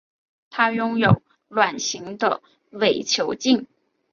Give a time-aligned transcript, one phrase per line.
[0.49, 3.67] 它拥有卵形的伪球茎。